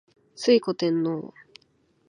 [0.35, 1.31] 推古天皇